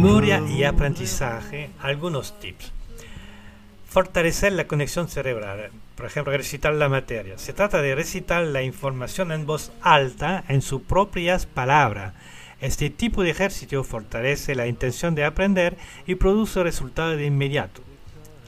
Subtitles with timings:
[0.00, 2.72] memoria y aprendizaje, algunos tips.
[3.86, 7.36] Fortalecer la conexión cerebral, por ejemplo, recitar la materia.
[7.36, 12.14] Se trata de recitar la información en voz alta, en sus propias palabras.
[12.62, 17.82] Este tipo de ejercicio fortalece la intención de aprender y produce resultados de inmediato.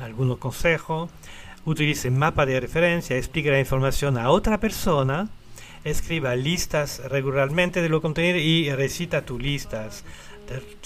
[0.00, 1.10] Algunos consejos.
[1.64, 5.28] Utilice mapa de referencia, explique la información a otra persona,
[5.82, 10.04] escriba listas regularmente de lo contenido y recita tus listas.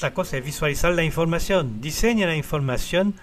[0.01, 3.15] La cosa es visualizar la información, diseña la información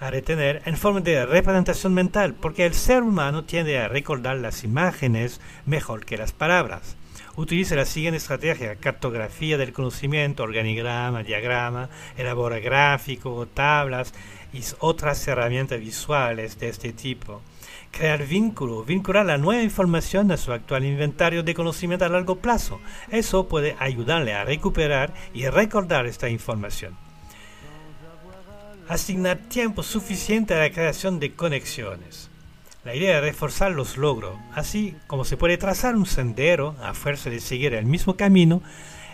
[0.00, 4.64] a retener en forma de representación mental, porque el ser humano tiende a recordar las
[4.64, 6.96] imágenes mejor que las palabras.
[7.36, 14.12] Utilice la siguiente estrategia, cartografía del conocimiento, organigrama, diagrama, elabora gráficos, tablas
[14.52, 17.40] y otras herramientas visuales de este tipo.
[17.90, 22.80] Crear vínculo, vincular la nueva información a su actual inventario de conocimiento a largo plazo.
[23.10, 26.96] Eso puede ayudarle a recuperar y recordar esta información.
[28.88, 32.30] Asignar tiempo suficiente a la creación de conexiones.
[32.84, 37.28] La idea es reforzar los logros, así como se puede trazar un sendero a fuerza
[37.28, 38.62] de seguir el mismo camino,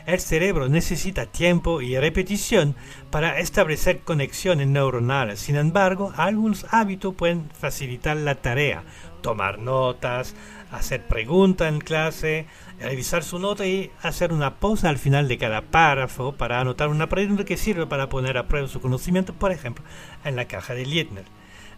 [0.06, 2.76] el cerebro necesita tiempo y repetición
[3.10, 5.40] para establecer conexiones neuronales.
[5.40, 8.84] Sin embargo, algunos hábitos pueden facilitar la tarea.
[9.22, 10.34] Tomar notas,
[10.70, 12.46] hacer preguntas en clase,
[12.78, 17.08] revisar su nota y hacer una pausa al final de cada párrafo para anotar una
[17.08, 19.84] pregunta que sirve para poner a prueba su conocimiento, por ejemplo,
[20.24, 21.24] en la caja de Lietner.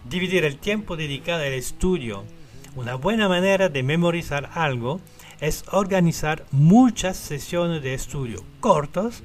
[0.04, 2.24] Dividir el tiempo dedicado al estudio.
[2.74, 5.00] Una buena manera de memorizar algo
[5.40, 9.22] es organizar muchas sesiones de estudio cortos,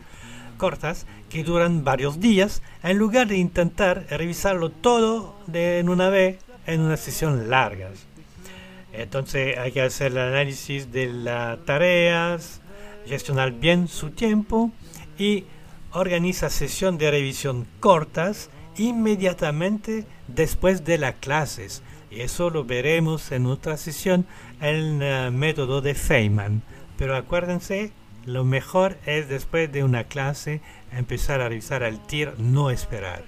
[0.58, 6.40] cortas que duran varios días en lugar de intentar revisarlo todo de en una vez
[6.68, 7.90] en una sesión larga.
[8.94, 12.62] Entonces hay que hacer el análisis de las tareas,
[13.06, 14.72] gestionar bien su tiempo
[15.18, 15.46] y
[15.94, 21.82] organiza sesión de revisión cortas inmediatamente después de las clases.
[22.12, 24.26] Y eso lo veremos en otra sesión,
[24.60, 26.62] el uh, método de Feynman.
[26.98, 27.92] Pero acuérdense,
[28.26, 30.62] lo mejor es después de una clase
[30.92, 33.24] empezar a revisar al TIR, no esperar.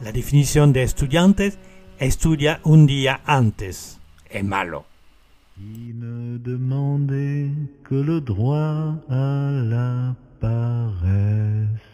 [0.00, 1.58] La definición de estudiantes,
[1.98, 3.98] estudia un día antes.
[4.30, 4.86] Es malo.
[5.56, 7.50] Qui ne demandait
[7.88, 11.85] que le droit à la paresse.